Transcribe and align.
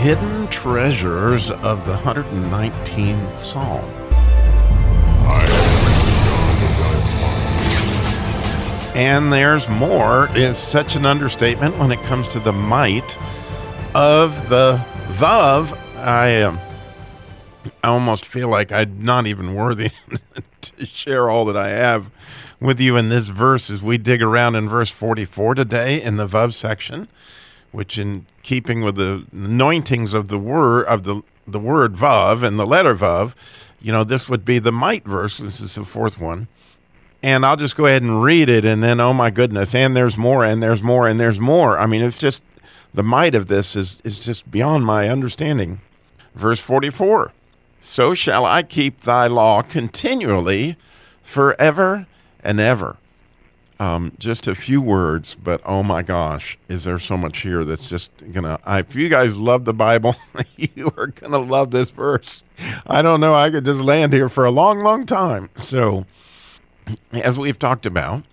hidden 0.00 0.48
treasures 0.48 1.50
of 1.50 1.84
the 1.84 1.94
119th 1.94 3.38
Psalm. 3.38 3.84
And 8.96 9.30
there's 9.30 9.68
more 9.68 10.34
is 10.34 10.56
such 10.56 10.96
an 10.96 11.04
understatement 11.04 11.76
when 11.76 11.92
it 11.92 12.00
comes 12.04 12.28
to 12.28 12.40
the 12.40 12.52
might 12.52 13.18
of 13.94 14.48
the 14.48 14.82
Vav. 15.08 15.76
I 15.96 16.44
um, 16.44 16.58
I 17.84 17.88
almost 17.88 18.24
feel 18.24 18.48
like 18.48 18.72
I'm 18.72 19.04
not 19.04 19.26
even 19.26 19.54
worthy 19.54 19.90
to 20.62 20.86
share 20.86 21.28
all 21.28 21.44
that 21.44 21.58
I 21.58 21.68
have 21.68 22.10
with 22.58 22.80
you 22.80 22.96
in 22.96 23.10
this 23.10 23.28
verse 23.28 23.68
as 23.68 23.82
we 23.82 23.98
dig 23.98 24.22
around 24.22 24.56
in 24.56 24.66
verse 24.66 24.88
44 24.88 25.56
today 25.56 26.00
in 26.02 26.16
the 26.16 26.26
Vav 26.26 26.54
section, 26.54 27.06
which 27.72 27.98
in 27.98 28.26
keeping 28.42 28.82
with 28.82 28.96
the 28.96 29.24
anointings 29.32 30.14
of 30.14 30.28
the 30.28 30.38
word 30.38 30.86
of 30.86 31.04
the 31.04 31.22
the 31.46 31.58
word 31.60 31.94
Vav 31.94 32.42
and 32.42 32.58
the 32.58 32.66
letter 32.66 32.94
Vav, 32.94 33.34
you 33.80 33.92
know, 33.92 34.04
this 34.04 34.28
would 34.28 34.44
be 34.44 34.58
the 34.58 34.72
might 34.72 35.04
verse. 35.04 35.38
This 35.38 35.60
is 35.60 35.74
the 35.74 35.84
fourth 35.84 36.20
one. 36.20 36.48
And 37.22 37.44
I'll 37.44 37.56
just 37.56 37.76
go 37.76 37.86
ahead 37.86 38.02
and 38.02 38.22
read 38.22 38.48
it 38.48 38.64
and 38.64 38.82
then 38.82 39.00
oh 39.00 39.12
my 39.12 39.30
goodness, 39.30 39.74
and 39.74 39.96
there's 39.96 40.16
more 40.16 40.44
and 40.44 40.62
there's 40.62 40.82
more 40.82 41.08
and 41.08 41.18
there's 41.18 41.40
more. 41.40 41.78
I 41.78 41.86
mean, 41.86 42.02
it's 42.02 42.18
just 42.18 42.42
the 42.94 43.02
might 43.02 43.34
of 43.34 43.46
this 43.46 43.76
is 43.76 44.00
is 44.04 44.18
just 44.18 44.50
beyond 44.50 44.84
my 44.84 45.08
understanding. 45.08 45.80
Verse 46.34 46.60
44. 46.60 47.32
So 47.80 48.14
shall 48.14 48.44
I 48.44 48.62
keep 48.62 49.00
thy 49.00 49.26
law 49.26 49.62
continually 49.62 50.76
forever 51.22 52.06
and 52.42 52.60
ever. 52.60 52.96
Um, 53.80 54.12
just 54.18 54.46
a 54.46 54.54
few 54.54 54.82
words, 54.82 55.34
but 55.34 55.62
oh 55.64 55.82
my 55.82 56.02
gosh, 56.02 56.58
is 56.68 56.84
there 56.84 56.98
so 56.98 57.16
much 57.16 57.38
here 57.40 57.64
that's 57.64 57.86
just 57.86 58.12
gonna. 58.30 58.60
I, 58.62 58.80
if 58.80 58.94
you 58.94 59.08
guys 59.08 59.38
love 59.38 59.64
the 59.64 59.72
Bible, 59.72 60.16
you 60.56 60.92
are 60.98 61.06
gonna 61.06 61.38
love 61.38 61.70
this 61.70 61.88
verse. 61.88 62.42
I 62.86 63.00
don't 63.00 63.20
know. 63.20 63.34
I 63.34 63.48
could 63.50 63.64
just 63.64 63.80
land 63.80 64.12
here 64.12 64.28
for 64.28 64.44
a 64.44 64.50
long, 64.50 64.80
long 64.80 65.06
time. 65.06 65.48
So, 65.56 66.04
as 67.12 67.38
we've 67.38 67.58
talked 67.58 67.86
about, 67.86 68.24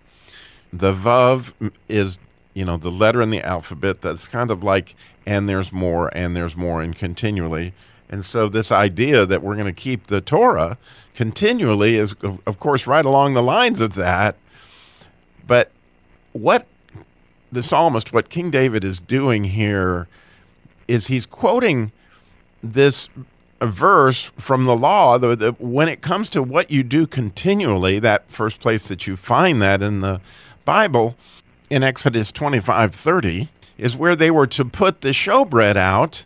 the 0.73 0.91
Vav 0.91 1.53
is 1.87 2.19
you 2.53 2.65
know 2.65 2.75
the 2.75 2.91
letter 2.91 3.21
in 3.21 3.29
the 3.29 3.41
alphabet 3.41 4.01
that's 4.01 4.27
kind 4.27 4.51
of 4.51 4.63
like 4.63 4.95
and 5.25 5.47
there's 5.47 5.71
more 5.71 6.09
and 6.15 6.35
there's 6.35 6.55
more 6.55 6.81
and 6.81 6.95
continually. 6.95 7.73
And 8.09 8.23
so 8.23 8.47
this 8.47 8.71
idea 8.71 9.25
that 9.25 9.43
we're 9.43 9.55
going 9.55 9.65
to 9.65 9.73
keep 9.73 10.07
the 10.07 10.21
Torah 10.21 10.77
continually 11.13 11.95
is, 11.95 12.15
of 12.21 12.59
course, 12.59 12.87
right 12.87 13.03
along 13.03 13.33
the 13.33 13.43
lines 13.43 13.81
of 13.81 13.95
that. 13.95 14.37
But 15.47 15.71
what 16.33 16.67
the 17.51 17.63
psalmist, 17.63 18.13
what 18.13 18.29
King 18.29 18.51
David 18.51 18.83
is 18.83 18.99
doing 18.99 19.45
here, 19.45 20.07
is 20.87 21.07
he's 21.07 21.25
quoting 21.25 21.91
this 22.61 23.09
verse 23.61 24.31
from 24.37 24.65
the 24.65 24.75
law. 24.75 25.17
The, 25.17 25.35
the, 25.35 25.51
when 25.53 25.89
it 25.89 26.01
comes 26.01 26.29
to 26.31 26.43
what 26.43 26.69
you 26.69 26.83
do 26.83 27.07
continually, 27.07 27.99
that 27.99 28.29
first 28.29 28.59
place 28.59 28.87
that 28.87 29.07
you 29.07 29.15
find 29.15 29.61
that 29.61 29.81
in 29.81 30.01
the 30.01 30.21
Bible, 30.65 31.15
in 31.69 31.83
Exodus 31.83 32.31
25 32.31 32.93
30, 32.93 33.49
is 33.77 33.95
where 33.95 34.15
they 34.15 34.31
were 34.31 34.47
to 34.47 34.65
put 34.65 35.01
the 35.01 35.09
showbread 35.09 35.75
out 35.75 36.25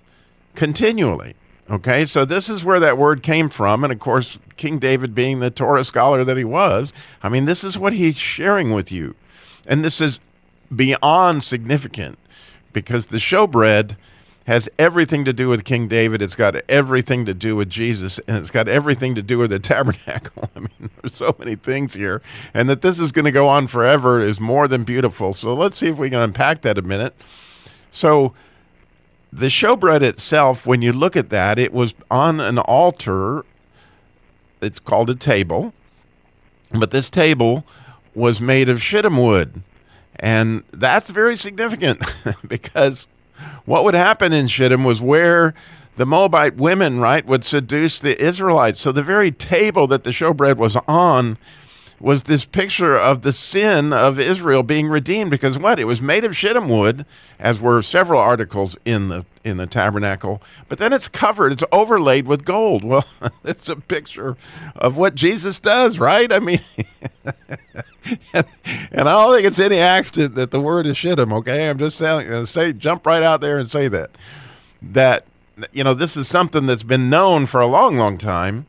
continually. 0.56 1.36
Okay, 1.70 2.06
so 2.06 2.26
this 2.26 2.50
is 2.50 2.66
where 2.66 2.80
that 2.80 2.98
word 2.98 3.24
came 3.24 3.50
from. 3.50 3.84
And 3.84 3.94
of 3.94 4.00
course, 4.00 4.40
King 4.58 4.80
David, 4.80 5.16
being 5.16 5.40
the 5.40 5.50
Torah 5.50 5.84
scholar 5.84 6.24
that 6.24 6.38
he 6.38 6.44
was, 6.44 6.92
I 7.24 7.30
mean, 7.30 7.46
this 7.46 7.64
is 7.64 7.78
what 7.78 7.94
he's 7.94 8.18
sharing 8.18 8.72
with 8.72 8.92
you. 8.92 9.16
And 9.68 9.86
this 9.86 10.02
is 10.02 10.20
beyond 10.76 11.44
significant 11.44 12.18
because 12.74 13.08
the 13.08 13.18
showbread 13.18 13.96
has 14.48 14.68
everything 14.80 15.24
to 15.26 15.34
do 15.34 15.48
with 15.48 15.64
King 15.64 15.88
David. 15.88 16.22
It's 16.22 16.36
got 16.36 16.56
everything 16.68 17.26
to 17.26 17.34
do 17.34 17.56
with 17.56 17.70
Jesus, 17.70 18.20
and 18.28 18.38
it's 18.38 18.50
got 18.50 18.68
everything 18.68 19.16
to 19.16 19.22
do 19.22 19.38
with 19.38 19.52
the 19.52 19.60
tabernacle. 19.60 20.50
I 20.56 20.60
mean, 20.60 20.90
there's 21.02 21.16
so 21.16 21.36
many 21.38 21.56
things 21.56 21.94
here. 21.94 22.22
And 22.54 22.70
that 22.70 22.82
this 22.82 23.00
is 23.00 23.12
going 23.12 23.26
to 23.26 23.32
go 23.32 23.48
on 23.48 23.68
forever 23.68 24.20
is 24.20 24.40
more 24.40 24.68
than 24.68 24.84
beautiful. 24.84 25.34
So 25.34 25.54
let's 25.54 25.78
see 25.78 25.88
if 25.88 25.98
we 25.98 26.10
can 26.10 26.20
unpack 26.20 26.62
that 26.62 26.78
a 26.78 26.82
minute. 26.82 27.16
So, 27.92 28.34
the 29.34 29.48
showbread 29.48 30.02
itself, 30.02 30.66
when 30.66 30.82
you 30.82 30.92
look 30.92 31.16
at 31.16 31.30
that, 31.30 31.58
it 31.58 31.74
was 31.74 31.94
on 32.10 32.40
an 32.40 32.58
altar. 32.60 33.46
It's 34.62 34.80
called 34.80 35.10
a 35.10 35.16
table, 35.16 35.74
but 36.72 36.92
this 36.92 37.10
table 37.10 37.66
was 38.14 38.42
made 38.42 38.70
of 38.70 38.82
shittim 38.82 39.18
wood. 39.18 39.64
And 40.22 40.64
that's 40.72 41.10
very 41.10 41.36
significant 41.36 42.04
because 42.48 43.08
what 43.66 43.84
would 43.84 43.96
happen 43.96 44.34
in 44.34 44.48
Shittim 44.48 44.84
was 44.84 45.02
where 45.02 45.54
the 45.98 46.06
Moabite 46.06 46.58
women, 46.58 47.00
right, 47.00 47.26
would 47.26 47.44
seduce 47.44 48.00
the 48.00 48.20
Israelites. 48.22 48.80
So 48.80 48.92
the 48.92 49.04
very 49.04 49.32
table 49.32 49.88
that 49.88 50.04
the 50.04 50.12
showbread 50.12 50.58
was 50.58 50.78
on 50.88 51.38
was 52.02 52.24
this 52.24 52.46
picture 52.46 52.98
of 52.98 53.22
the 53.22 53.32
sin 53.32 53.94
of 53.94 54.20
Israel 54.20 54.64
being 54.64 54.88
redeemed 54.88 55.30
because 55.30 55.58
what 55.58 55.80
it 55.80 55.86
was 55.86 56.02
made 56.02 56.26
of 56.26 56.36
shittim 56.36 56.68
wood, 56.68 57.06
as 57.40 57.62
were 57.62 57.82
several 57.82 58.20
articles 58.20 58.78
in 58.86 59.10
the 59.10 59.26
in 59.44 59.58
the 59.58 59.68
tabernacle. 59.68 60.42
But 60.68 60.78
then 60.78 60.94
it's 60.94 61.08
covered, 61.08 61.52
it's 61.52 61.64
overlaid 61.72 62.28
with 62.28 62.46
gold. 62.46 62.84
Well, 62.92 63.06
it's 63.46 63.70
a 63.70 63.76
picture 63.78 64.36
of 64.76 64.98
what 64.98 65.16
Jesus 65.16 65.60
does, 65.60 65.98
right? 65.98 66.32
I 66.34 66.40
mean, 66.40 66.60
and, 68.34 68.46
I 68.94 69.04
don't 69.04 69.36
think 69.36 69.48
it's 69.48 69.60
any 69.60 69.78
accident 69.78 70.36
that 70.36 70.52
the 70.52 70.60
word 70.60 70.86
is 70.88 70.98
shittim. 70.98 71.32
Okay, 71.32 71.70
I'm 71.70 71.78
just 71.78 71.98
saying, 71.98 72.32
uh, 72.32 72.46
say 72.46 72.74
jump 72.74 73.06
right 73.06 73.24
out 73.24 73.40
there 73.40 73.58
and 73.58 73.70
say 73.70 73.88
that 73.88 74.12
that 74.82 75.26
you 75.72 75.84
know 75.84 75.94
this 75.94 76.18
is 76.18 76.28
something 76.28 76.66
that's 76.66 76.84
been 76.84 77.10
known 77.10 77.46
for 77.46 77.62
a 77.62 77.68
long, 77.68 77.98
long 77.98 78.18
time 78.18 78.66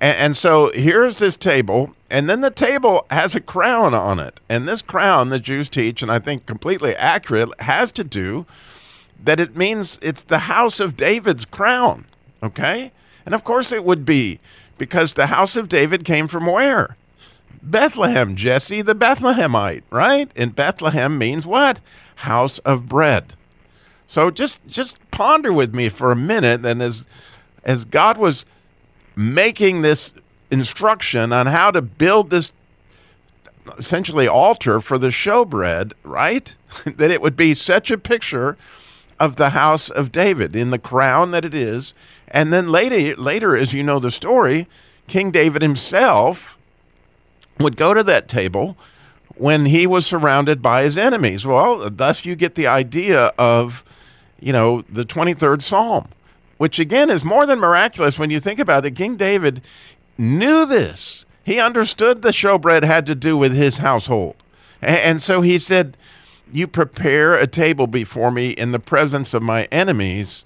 and 0.00 0.34
so 0.34 0.70
here's 0.72 1.18
this 1.18 1.36
table, 1.36 1.94
and 2.10 2.28
then 2.28 2.40
the 2.40 2.50
table 2.50 3.06
has 3.10 3.34
a 3.34 3.40
crown 3.40 3.94
on 3.94 4.18
it. 4.18 4.40
And 4.48 4.66
this 4.66 4.82
crown, 4.82 5.30
the 5.30 5.38
Jews 5.38 5.68
teach, 5.68 6.02
and 6.02 6.10
I 6.10 6.18
think 6.18 6.46
completely 6.46 6.94
accurate, 6.96 7.48
has 7.60 7.92
to 7.92 8.04
do 8.04 8.46
that 9.22 9.40
it 9.40 9.56
means 9.56 9.98
it's 10.02 10.22
the 10.22 10.40
house 10.40 10.80
of 10.80 10.96
David's 10.96 11.44
crown. 11.44 12.06
Okay? 12.42 12.92
And 13.24 13.34
of 13.34 13.44
course 13.44 13.70
it 13.70 13.84
would 13.84 14.04
be, 14.04 14.40
because 14.78 15.12
the 15.12 15.26
house 15.26 15.56
of 15.56 15.68
David 15.68 16.04
came 16.04 16.26
from 16.26 16.46
where? 16.46 16.96
Bethlehem, 17.62 18.34
Jesse 18.34 18.82
the 18.82 18.94
Bethlehemite, 18.94 19.82
right? 19.90 20.30
And 20.34 20.56
Bethlehem 20.56 21.18
means 21.18 21.46
what? 21.46 21.80
House 22.16 22.58
of 22.60 22.88
bread. 22.88 23.34
So 24.06 24.30
just 24.30 24.66
just 24.66 24.98
ponder 25.10 25.52
with 25.52 25.74
me 25.74 25.88
for 25.88 26.10
a 26.10 26.16
minute 26.16 26.64
and 26.64 26.82
as 26.82 27.06
as 27.62 27.84
God 27.84 28.18
was 28.18 28.44
making 29.14 29.82
this 29.82 30.12
instruction 30.50 31.32
on 31.32 31.46
how 31.46 31.70
to 31.70 31.82
build 31.82 32.30
this 32.30 32.52
essentially 33.78 34.26
altar 34.26 34.80
for 34.80 34.98
the 34.98 35.08
showbread, 35.08 35.92
right? 36.02 36.54
that 36.84 37.10
it 37.10 37.22
would 37.22 37.36
be 37.36 37.54
such 37.54 37.90
a 37.90 37.98
picture 37.98 38.56
of 39.18 39.36
the 39.36 39.50
house 39.50 39.90
of 39.90 40.10
David 40.10 40.56
in 40.56 40.70
the 40.70 40.78
crown 40.78 41.30
that 41.30 41.44
it 41.44 41.54
is. 41.54 41.94
And 42.28 42.52
then 42.52 42.68
later, 42.70 43.14
later, 43.16 43.56
as 43.56 43.72
you 43.72 43.82
know 43.82 43.98
the 43.98 44.10
story, 44.10 44.66
King 45.06 45.30
David 45.30 45.62
himself 45.62 46.58
would 47.58 47.76
go 47.76 47.92
to 47.92 48.02
that 48.02 48.28
table 48.28 48.76
when 49.34 49.66
he 49.66 49.86
was 49.86 50.06
surrounded 50.06 50.62
by 50.62 50.82
his 50.82 50.96
enemies. 50.96 51.46
Well, 51.46 51.90
thus 51.90 52.24
you 52.24 52.34
get 52.34 52.54
the 52.54 52.66
idea 52.66 53.32
of, 53.38 53.84
you 54.40 54.52
know, 54.52 54.82
the 54.82 55.04
23rd 55.04 55.62
Psalm 55.62 56.08
which 56.60 56.78
again 56.78 57.08
is 57.08 57.24
more 57.24 57.46
than 57.46 57.58
miraculous 57.58 58.18
when 58.18 58.28
you 58.28 58.38
think 58.38 58.58
about 58.58 58.84
it. 58.84 58.90
King 58.90 59.16
David 59.16 59.62
knew 60.20 60.66
this. 60.66 61.24
He 61.44 61.58
understood 61.58 62.22
the 62.22 62.28
showbread 62.28 62.84
had 62.84 63.06
to 63.06 63.14
do 63.14 63.36
with 63.36 63.54
his 63.54 63.78
household. 63.78 64.36
And 64.82 65.20
so 65.20 65.40
he 65.40 65.58
said, 65.58 65.96
You 66.52 66.66
prepare 66.66 67.34
a 67.34 67.46
table 67.46 67.86
before 67.86 68.30
me 68.30 68.50
in 68.50 68.72
the 68.72 68.78
presence 68.78 69.34
of 69.34 69.42
my 69.42 69.64
enemies. 69.72 70.44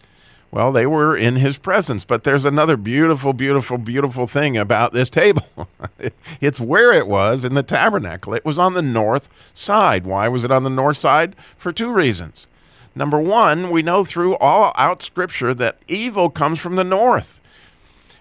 Well, 0.50 0.70
they 0.70 0.87
were 0.87 1.16
in 1.16 1.34
his 1.37 1.58
presence, 1.58 2.04
but 2.04 2.22
there's 2.22 2.44
another 2.44 2.76
beautiful, 2.76 3.32
beautiful, 3.32 3.76
beautiful 3.76 4.28
thing 4.28 4.56
about 4.56 4.93
this 4.93 5.10
table. 5.10 5.69
it's 6.40 6.60
where 6.60 6.93
it 6.93 7.08
was 7.08 7.44
in 7.44 7.54
the 7.54 7.64
tabernacle. 7.64 8.34
It 8.34 8.44
was 8.44 8.56
on 8.56 8.75
the 8.75 8.82
north 8.82 9.28
side. 9.52 10.06
Why 10.06 10.28
was 10.28 10.44
it 10.44 10.52
on 10.52 10.62
the 10.62 10.70
north 10.70 10.96
side? 10.96 11.34
For 11.58 11.72
two 11.72 11.93
reasons. 11.93 12.46
Number 12.94 13.19
one, 13.19 13.70
we 13.70 13.82
know 13.82 14.04
through 14.04 14.37
all 14.37 14.72
out 14.76 15.02
scripture 15.02 15.54
that 15.54 15.78
evil 15.88 16.31
comes 16.31 16.60
from 16.60 16.76
the 16.76 16.84
north. 16.84 17.40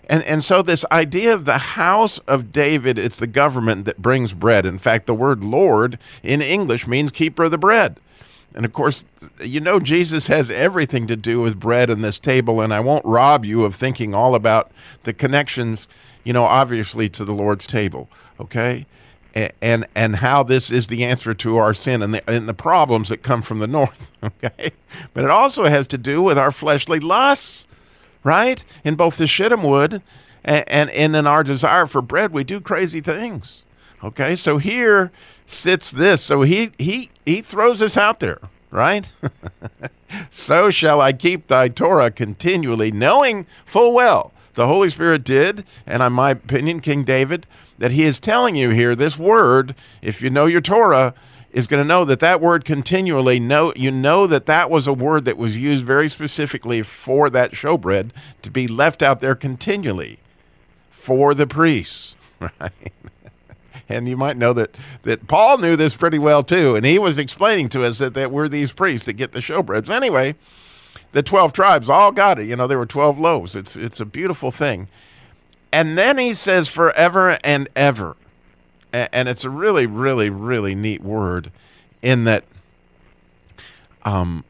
And, 0.10 0.24
and 0.24 0.44
so, 0.44 0.62
this 0.62 0.84
idea 0.92 1.34
of 1.34 1.46
the 1.46 1.58
house 1.58 2.20
of 2.20 2.52
David, 2.52 2.98
it's 2.98 3.18
the 3.18 3.28
government 3.28 3.86
that 3.86 4.02
brings 4.02 4.34
bread. 4.34 4.66
In 4.66 4.78
fact, 4.78 5.06
the 5.06 5.14
word 5.14 5.44
Lord 5.44 5.98
in 6.22 6.42
English 6.42 6.88
means 6.88 7.12
keeper 7.12 7.46
of 7.46 7.52
the 7.52 7.58
bread. 7.58 8.00
And 8.56 8.66
of 8.66 8.74
course, 8.74 9.06
you 9.42 9.60
know, 9.60 9.80
Jesus 9.80 10.28
has 10.28 10.52
everything 10.52 11.08
to 11.08 11.16
do 11.16 11.42
with 11.42 11.60
bread 11.60 11.90
and 11.90 12.04
this 12.04 12.20
table. 12.20 12.62
And 12.62 12.74
I 12.74 12.82
won't 12.82 13.06
rob 13.06 13.46
you 13.46 13.64
of 13.64 13.74
thinking 13.76 14.14
all 14.14 14.36
about 14.36 14.72
the 15.04 15.14
connections, 15.14 15.88
you 16.24 16.34
know, 16.34 16.44
obviously 16.44 17.10
to 17.10 17.26
the 17.26 17.34
Lord's 17.34 17.66
table. 17.66 18.10
Okay. 18.40 18.86
and 19.34 19.88
and 19.96 20.18
how 20.18 20.44
this 20.44 20.70
is 20.70 20.88
the 20.88 21.04
answer 21.04 21.34
to 21.34 21.58
our 21.58 21.74
sin 21.74 22.04
and 22.04 22.14
the, 22.14 22.30
and 22.30 22.48
the 22.48 22.54
problems 22.54 23.10
that 23.10 23.24
come 23.24 23.42
from 23.42 23.58
the 23.58 23.68
north 23.80 24.12
okay 24.24 24.70
but 25.14 25.24
it 25.24 25.30
also 25.32 25.66
has 25.66 25.88
to 25.88 25.98
do 25.98 26.22
with 26.22 26.38
our 26.38 26.52
fleshly 26.52 27.00
lusts 27.00 27.66
right? 28.24 28.64
In 28.84 28.96
both 28.96 29.18
the 29.18 29.28
shittim 29.28 29.64
wood 29.64 30.02
and, 30.44 30.64
and, 30.68 30.90
and 30.92 31.16
in 31.16 31.28
our 31.28 31.44
desire 31.44 31.88
for 31.88 32.02
bread 32.02 32.32
we 32.32 32.44
do 32.44 32.60
crazy 32.60 33.02
things 33.02 33.64
okay? 34.04 34.36
So 34.36 34.58
here 34.58 35.12
sits 35.48 35.92
this. 35.92 36.22
So 36.22 36.42
he 36.42 36.72
he 36.78 37.10
he 37.26 37.42
throws 37.42 37.80
this 37.80 37.98
out 37.98 38.20
there 38.20 38.40
right? 38.72 39.06
So 40.30 40.70
shall 40.70 41.02
i 41.02 41.12
keep 41.12 41.48
thy 41.48 41.70
torah 41.70 42.12
continually 42.12 42.92
knowing 42.92 43.48
full 43.66 43.94
well 43.94 44.32
the 44.54 44.68
holy 44.68 44.92
spirit 44.92 45.24
did 45.24 45.66
and 45.88 46.04
in 46.04 46.14
my 46.14 46.30
opinion 46.30 46.82
king 46.82 47.04
david 47.04 47.48
that 47.80 47.92
he 47.92 48.04
is 48.04 48.20
telling 48.20 48.56
you 48.56 48.70
here 48.70 48.96
this 48.96 49.18
word, 49.20 49.76
if 50.02 50.22
you 50.22 50.30
know 50.30 50.46
your 50.46 50.62
Torah, 50.62 51.14
is 51.54 51.68
going 51.68 51.82
to 51.82 51.88
know 51.88 52.04
that 52.04 52.20
that 52.20 52.42
word 52.42 52.66
continually 52.66 53.40
know 53.40 53.72
you 53.76 53.92
know 53.92 54.28
that 54.28 54.48
that 54.48 54.70
was 54.70 54.88
a 54.88 54.94
word 54.94 55.26
that 55.26 55.38
was 55.38 55.58
used 55.58 55.86
very 55.86 56.10
specifically 56.10 56.82
for 56.82 57.30
that 57.30 57.52
showbread 57.52 58.10
to 58.42 58.52
be 58.52 58.68
left 58.68 59.02
out 59.02 59.22
there 59.22 59.36
continually 59.36 60.20
for 60.90 61.34
the 61.34 61.48
priests 61.48 62.16
right? 62.40 62.72
And 63.88 64.08
you 64.08 64.18
might 64.18 64.38
know 64.38 64.54
that 64.54 64.76
that 65.04 65.28
Paul 65.28 65.60
knew 65.60 65.76
this 65.76 65.96
pretty 65.96 66.20
well 66.20 66.44
too 66.44 66.76
and 66.76 66.86
he 66.86 67.00
was 67.00 67.20
explaining 67.20 67.70
to 67.70 67.84
us 67.84 68.00
that, 68.00 68.16
that 68.16 68.32
we're 68.32 68.50
these 68.50 68.74
priests 68.74 69.06
that 69.06 69.14
get 69.14 69.32
the 69.32 69.40
showbreads. 69.40 69.90
Anyway 69.90 70.36
the 71.12 71.24
12 71.24 71.54
tribes 71.54 71.90
all 71.90 72.12
got 72.12 72.40
it. 72.40 72.48
You 72.48 72.56
know 72.56 72.68
there 72.68 72.80
were 72.80 72.86
12 72.86 73.20
loaves. 73.20 73.56
It's 73.56 73.76
it's 73.76 74.00
a 74.00 74.06
beautiful 74.06 74.52
thing. 74.52 74.88
And 75.72 75.98
then 75.98 76.18
he 76.18 76.34
says 76.34 76.68
forever 76.68 77.38
and 77.44 77.70
ever. 77.76 78.16
And 78.94 79.28
it's 79.28 79.44
a 79.44 79.50
really, 79.50 79.88
really, 79.88 80.30
really 80.30 80.76
neat 80.76 81.02
word 81.02 81.52
in 82.02 82.26
that 82.26 82.44
um, 84.04 84.44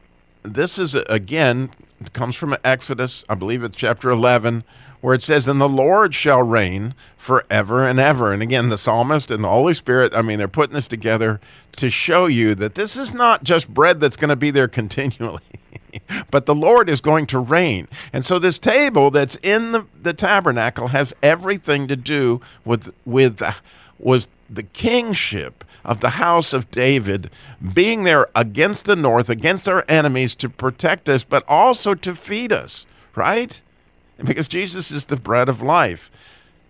this 0.43 0.77
is, 0.77 0.95
again, 0.95 1.69
comes 2.11 2.35
from 2.35 2.57
Exodus, 2.63 3.23
I 3.29 3.35
believe 3.35 3.63
it's 3.63 3.77
chapter 3.77 4.09
11, 4.09 4.65
where 4.99 5.13
it 5.13 5.21
says, 5.21 5.47
And 5.47 5.61
the 5.61 5.69
Lord 5.69 6.13
shall 6.13 6.43
reign 6.43 6.93
forever 7.15 7.85
and 7.85 7.99
ever. 7.99 8.33
And 8.33 8.41
again, 8.41 8.69
the 8.69 8.77
psalmist 8.77 9.31
and 9.31 9.43
the 9.43 9.49
Holy 9.49 9.73
Spirit, 9.73 10.13
I 10.13 10.21
mean, 10.21 10.39
they're 10.39 10.47
putting 10.47 10.75
this 10.75 10.87
together 10.87 11.39
to 11.77 11.89
show 11.89 12.25
you 12.25 12.55
that 12.55 12.75
this 12.75 12.97
is 12.97 13.13
not 13.13 13.43
just 13.43 13.73
bread 13.73 13.99
that's 13.99 14.17
going 14.17 14.29
to 14.29 14.35
be 14.35 14.51
there 14.51 14.67
continually. 14.69 15.41
but 16.31 16.45
the 16.45 16.55
Lord 16.55 16.89
is 16.89 16.99
going 17.01 17.27
to 17.27 17.39
reign. 17.39 17.87
And 18.11 18.25
so 18.25 18.39
this 18.39 18.57
table 18.57 19.11
that's 19.11 19.37
in 19.37 19.71
the, 19.71 19.85
the 20.01 20.13
tabernacle 20.13 20.87
has 20.87 21.13
everything 21.21 21.87
to 21.87 21.95
do 21.95 22.41
with 22.65 22.93
with 23.05 23.41
uh, 23.41 23.53
was 23.99 24.27
the 24.49 24.63
kingship 24.63 25.63
of 25.83 25.99
the 25.99 26.11
house 26.11 26.53
of 26.53 26.71
David 26.71 27.29
being 27.73 28.03
there 28.03 28.27
against 28.35 28.85
the 28.85 28.95
north, 28.95 29.29
against 29.29 29.67
our 29.67 29.83
enemies 29.87 30.35
to 30.35 30.49
protect 30.49 31.09
us, 31.09 31.23
but 31.23 31.43
also 31.47 31.93
to 31.93 32.15
feed 32.15 32.51
us, 32.51 32.85
right? 33.15 33.61
Because 34.23 34.47
Jesus 34.47 34.91
is 34.91 35.05
the 35.05 35.17
bread 35.17 35.49
of 35.49 35.61
life. 35.61 36.09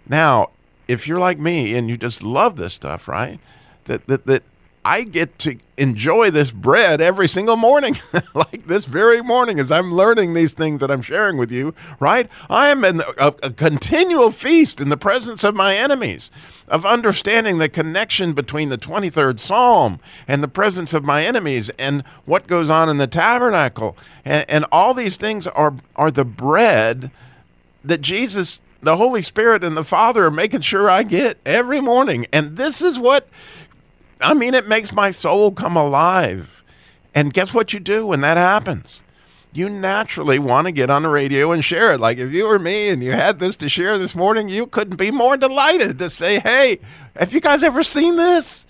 Now, 0.07 0.49
if 0.87 1.07
you're 1.07 1.19
like 1.19 1.39
me 1.39 1.75
and 1.75 1.89
you 1.89 1.97
just 1.97 2.23
love 2.23 2.55
this 2.55 2.73
stuff, 2.73 3.07
right? 3.07 3.39
That 3.85 4.07
that 4.07 4.25
that 4.25 4.43
I 4.85 5.03
get 5.03 5.39
to 5.39 5.57
enjoy 5.77 6.31
this 6.31 6.51
bread 6.51 6.99
every 6.99 7.27
single 7.27 7.55
morning, 7.55 7.95
like 8.33 8.67
this 8.67 8.85
very 8.85 9.21
morning 9.21 9.59
as 9.59 9.71
I'm 9.71 9.93
learning 9.93 10.33
these 10.33 10.53
things 10.53 10.81
that 10.81 10.91
I'm 10.91 11.01
sharing 11.01 11.37
with 11.37 11.51
you, 11.51 11.73
right? 11.99 12.27
I 12.49 12.67
am 12.67 12.83
in 12.83 13.01
a, 13.17 13.33
a, 13.43 13.51
continual 13.51 14.29
feast 14.29 14.81
in 14.81 14.89
the 14.89 14.97
presence 14.97 15.43
of 15.43 15.55
my 15.55 15.75
enemies, 15.75 16.31
of 16.67 16.85
understanding 16.85 17.59
the 17.59 17.69
connection 17.69 18.33
between 18.33 18.69
the 18.69 18.77
23rd 18.77 19.39
Psalm 19.39 19.99
and 20.27 20.43
the 20.43 20.49
presence 20.49 20.93
of 20.93 21.05
my 21.05 21.25
enemies 21.25 21.69
and 21.79 22.03
what 22.25 22.47
goes 22.47 22.69
on 22.69 22.89
in 22.89 22.97
the 22.97 23.07
tabernacle. 23.07 23.97
And, 24.25 24.45
and 24.49 24.65
all 24.71 24.93
these 24.93 25.15
things 25.15 25.47
are, 25.47 25.75
are 25.95 26.11
the 26.11 26.25
bread 26.25 27.09
that 27.85 28.01
Jesus, 28.01 28.61
the 28.81 28.97
Holy 28.97 29.21
Spirit, 29.21 29.63
and 29.63 29.77
the 29.77 29.83
Father 29.83 30.25
are 30.25 30.31
making 30.31 30.61
sure 30.61 30.89
I 30.89 31.03
get 31.03 31.37
every 31.45 31.79
morning. 31.79 32.27
And 32.33 32.57
this 32.57 32.81
is 32.81 32.99
what 32.99 33.27
I 34.21 34.33
mean, 34.33 34.53
it 34.53 34.67
makes 34.67 34.91
my 34.91 35.11
soul 35.11 35.51
come 35.51 35.75
alive. 35.75 36.63
And 37.15 37.33
guess 37.33 37.53
what 37.53 37.73
you 37.73 37.79
do 37.79 38.07
when 38.07 38.21
that 38.21 38.37
happens? 38.37 39.01
You 39.53 39.69
naturally 39.69 40.39
want 40.39 40.65
to 40.65 40.71
get 40.71 40.89
on 40.89 41.03
the 41.03 41.09
radio 41.09 41.51
and 41.51 41.63
share 41.63 41.93
it. 41.93 41.99
Like 41.99 42.17
if 42.17 42.33
you 42.33 42.47
were 42.47 42.57
me 42.57 42.89
and 42.89 43.03
you 43.03 43.11
had 43.11 43.39
this 43.39 43.55
to 43.57 43.69
share 43.69 43.99
this 43.99 44.15
morning, 44.15 44.49
you 44.49 44.65
couldn't 44.65 44.95
be 44.95 45.11
more 45.11 45.37
delighted 45.37 45.99
to 45.99 46.09
say, 46.09 46.39
hey, 46.39 46.79
have 47.15 47.33
you 47.33 47.39
guys 47.39 47.61
ever 47.61 47.83
seen 47.83 48.15
this? 48.15 48.65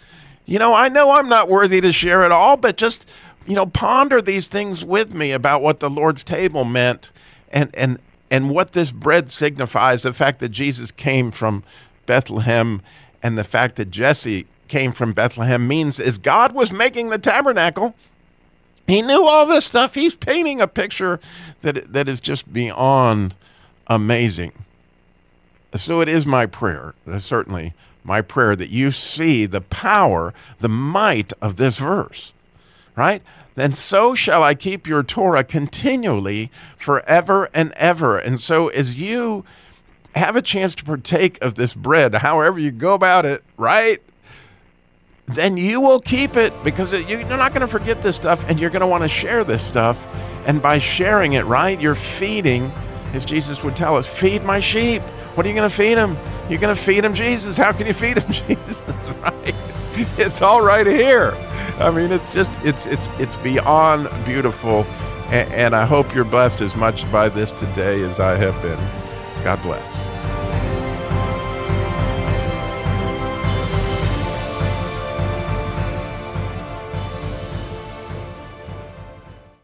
You 0.45 0.59
know, 0.59 0.73
I 0.73 0.89
know 0.89 1.11
I'm 1.11 1.29
not 1.29 1.47
worthy 1.47 1.79
to 1.79 1.93
share 1.93 2.25
it 2.25 2.33
all, 2.33 2.57
but 2.57 2.75
just, 2.75 3.07
you 3.47 3.55
know, 3.55 3.65
ponder 3.65 4.21
these 4.21 4.49
things 4.49 4.83
with 4.83 5.13
me 5.13 5.31
about 5.31 5.61
what 5.61 5.79
the 5.79 5.89
Lord's 5.89 6.23
table 6.23 6.65
meant 6.65 7.13
and, 7.49 7.73
and, 7.75 7.97
and 8.29 8.49
what 8.49 8.73
this 8.73 8.91
bread 8.91 9.31
signifies 9.31 10.03
the 10.03 10.11
fact 10.11 10.39
that 10.39 10.49
Jesus 10.49 10.91
came 10.91 11.31
from 11.31 11.63
Bethlehem 12.05 12.81
and 13.21 13.37
the 13.37 13.45
fact 13.45 13.77
that 13.77 13.89
Jesse 13.89 14.47
came 14.73 14.91
from 14.91 15.13
Bethlehem 15.13 15.67
means 15.67 15.99
is 15.99 16.17
God 16.17 16.55
was 16.55 16.71
making 16.71 17.09
the 17.09 17.19
tabernacle. 17.19 17.93
He 18.87 19.03
knew 19.03 19.23
all 19.23 19.45
this 19.45 19.67
stuff. 19.67 19.93
He's 19.93 20.15
painting 20.15 20.59
a 20.59 20.67
picture 20.67 21.19
that 21.61 21.93
that 21.93 22.09
is 22.09 22.19
just 22.19 22.51
beyond 22.51 23.35
amazing. 23.85 24.51
So 25.75 26.01
it 26.01 26.09
is 26.09 26.25
my 26.25 26.47
prayer, 26.47 26.95
uh, 27.07 27.19
certainly 27.19 27.75
my 28.03 28.23
prayer 28.23 28.55
that 28.55 28.71
you 28.71 28.89
see 28.89 29.45
the 29.45 29.61
power, 29.61 30.33
the 30.59 30.69
might 30.69 31.33
of 31.39 31.57
this 31.57 31.77
verse, 31.77 32.33
right? 32.95 33.21
Then 33.53 33.73
so 33.73 34.15
shall 34.15 34.41
I 34.41 34.55
keep 34.55 34.87
your 34.87 35.03
Torah 35.03 35.43
continually 35.43 36.49
forever 36.75 37.47
and 37.53 37.73
ever. 37.73 38.17
And 38.17 38.39
so 38.39 38.69
as 38.69 38.99
you 38.99 39.45
have 40.15 40.35
a 40.35 40.41
chance 40.41 40.73
to 40.75 40.83
partake 40.83 41.39
of 41.43 41.53
this 41.53 41.75
bread, 41.75 42.15
however 42.15 42.57
you 42.57 42.71
go 42.71 42.95
about 42.95 43.23
it, 43.23 43.43
right? 43.55 44.01
Then 45.35 45.57
you 45.57 45.81
will 45.81 45.99
keep 45.99 46.35
it 46.35 46.53
because 46.63 46.93
you're 46.93 47.23
not 47.23 47.53
going 47.53 47.61
to 47.61 47.67
forget 47.67 48.01
this 48.01 48.15
stuff 48.15 48.47
and 48.49 48.59
you're 48.59 48.69
going 48.69 48.81
to 48.81 48.87
want 48.87 49.03
to 49.03 49.07
share 49.07 49.43
this 49.43 49.61
stuff. 49.61 50.07
And 50.45 50.61
by 50.61 50.77
sharing 50.77 51.33
it, 51.33 51.45
right, 51.45 51.79
you're 51.79 51.95
feeding, 51.95 52.71
as 53.13 53.23
Jesus 53.23 53.63
would 53.63 53.75
tell 53.75 53.95
us, 53.95 54.07
feed 54.07 54.43
my 54.43 54.59
sheep. 54.59 55.01
What 55.35 55.45
are 55.45 55.49
you 55.49 55.55
going 55.55 55.69
to 55.69 55.75
feed 55.75 55.95
them? 55.95 56.17
You're 56.49 56.59
going 56.59 56.75
to 56.75 56.81
feed 56.81 57.03
them 57.03 57.13
Jesus. 57.13 57.55
How 57.57 57.71
can 57.71 57.87
you 57.87 57.93
feed 57.93 58.17
them 58.17 58.31
Jesus? 58.47 58.81
right? 59.21 59.55
It's 60.17 60.41
all 60.41 60.63
right 60.63 60.85
here. 60.85 61.33
I 61.79 61.89
mean, 61.89 62.11
it's 62.11 62.31
just 62.31 62.53
it's 62.63 62.85
it's 62.85 63.09
it's 63.19 63.35
beyond 63.37 64.09
beautiful, 64.25 64.83
and, 65.29 65.51
and 65.53 65.75
I 65.75 65.85
hope 65.85 66.13
you're 66.13 66.23
blessed 66.23 66.61
as 66.61 66.75
much 66.75 67.11
by 67.11 67.29
this 67.29 67.51
today 67.51 68.03
as 68.03 68.19
I 68.19 68.35
have 68.35 68.59
been. 68.61 68.79
God 69.43 69.61
bless. 69.63 70.12